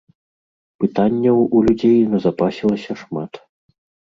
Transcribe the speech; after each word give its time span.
Пытанняў 0.83 1.37
у 1.43 1.57
людзей 1.67 1.99
назапасілася 2.15 2.97
шмат. 3.05 3.31